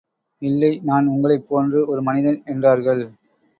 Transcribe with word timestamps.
இல்லை 0.41 0.79
நான் 0.83 1.05
உங்களைப் 1.07 1.45
போன்று 1.47 1.79
ஒரு 1.87 2.01
மனிதன் 2.01 2.41
என்றார்கள். 2.45 3.03